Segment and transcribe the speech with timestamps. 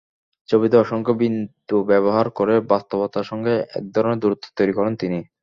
[0.49, 5.19] ছবিতে অসংখ্য বিন্দু ব্যবহার করে বাস্তবতার সঙ্গে একধরনের দূরত্ব তৈরি করেন তিনি।